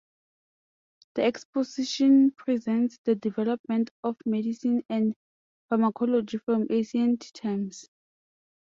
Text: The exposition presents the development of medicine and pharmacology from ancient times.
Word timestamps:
The 1.13 1.25
exposition 1.25 2.31
presents 2.31 2.97
the 3.03 3.13
development 3.13 3.91
of 4.03 4.17
medicine 4.25 4.83
and 4.89 5.15
pharmacology 5.69 6.39
from 6.39 6.65
ancient 6.71 7.31
times. 7.35 7.87